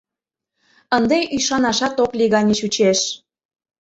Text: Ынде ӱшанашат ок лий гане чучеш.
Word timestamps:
Ынде 0.97 1.19
ӱшанашат 1.37 1.95
ок 2.03 2.11
лий 2.17 2.29
гане 2.33 2.53
чучеш. 2.59 2.99